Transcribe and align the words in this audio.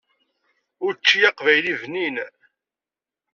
Učči 0.87 1.19
aqbayli 1.29 1.73
bnin. 1.81 2.15